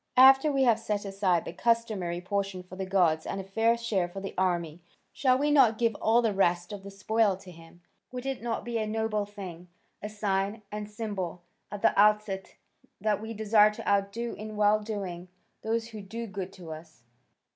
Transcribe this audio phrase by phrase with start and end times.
[0.17, 4.07] After we have set aside the customary portion for the gods and a fair share
[4.09, 4.81] for the army,
[5.13, 7.83] shall we not give all the rest of the spoil to him?
[8.11, 9.67] Would it not be a noble thing,
[10.01, 12.55] a sign and symbol at the outset
[12.99, 15.27] that we desire to outdo in well doing
[15.61, 17.03] those who do good to us?"